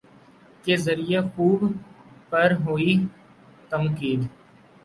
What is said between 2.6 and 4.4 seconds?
ہوئی تنقید